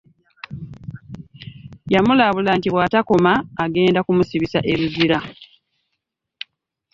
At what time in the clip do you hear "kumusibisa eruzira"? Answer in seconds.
4.05-5.17